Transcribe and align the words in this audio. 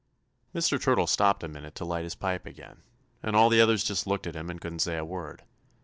"Mr. 0.55 0.81
Turtle 0.81 1.05
stopped 1.05 1.43
a 1.43 1.47
minute 1.47 1.75
to 1.75 1.85
light 1.85 2.03
his 2.05 2.15
pipe 2.15 2.47
again, 2.47 2.81
and 3.21 3.35
all 3.35 3.49
the 3.49 3.61
others 3.61 3.83
just 3.83 4.07
looked 4.07 4.25
at 4.25 4.35
him 4.35 4.49
and 4.49 4.59
couldn't 4.59 4.79
say 4.79 4.97
a 4.97 5.05
word. 5.05 5.43